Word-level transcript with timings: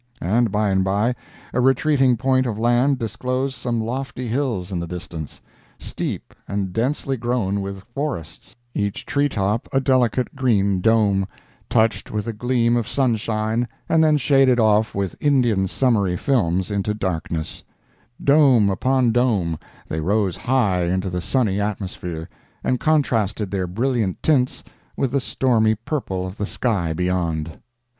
And 0.19 0.51
by 0.51 0.71
and 0.71 0.83
by 0.83 1.13
a 1.53 1.61
retreating 1.61 2.17
point 2.17 2.47
of 2.47 2.57
land 2.57 2.97
disclosed 2.97 3.53
some 3.53 3.79
lofty 3.79 4.27
hills 4.27 4.71
in 4.71 4.79
the 4.79 4.87
distance, 4.87 5.39
steep 5.77 6.33
and 6.47 6.73
densely 6.73 7.17
grown 7.17 7.61
with 7.61 7.83
forests—each 7.93 9.05
tree 9.05 9.29
top 9.29 9.69
a 9.71 9.79
delicate 9.79 10.35
green 10.35 10.81
dome, 10.81 11.27
touched 11.69 12.09
with 12.09 12.25
a 12.25 12.33
gleam 12.33 12.77
of 12.77 12.87
sunshine, 12.87 13.67
and 13.87 14.03
then 14.03 14.17
shaded 14.17 14.59
off 14.59 14.95
with 14.95 15.15
Indian 15.21 15.67
summery 15.67 16.17
films 16.17 16.71
into 16.71 16.95
darkness; 16.95 17.63
dome 18.23 18.71
upon 18.71 19.11
dome, 19.11 19.59
they 19.87 19.99
rose 19.99 20.35
high 20.35 20.85
into 20.85 21.11
the 21.11 21.21
sunny 21.21 21.61
atmosphere, 21.61 22.27
and 22.63 22.79
contrasted 22.79 23.51
their 23.51 23.67
brilliant 23.67 24.23
tints 24.23 24.63
with 24.97 25.11
the 25.11 25.21
stormy 25.21 25.75
purple 25.75 26.25
of 26.25 26.37
the 26.37 26.47
sky 26.47 26.91
beyond. 26.91 27.59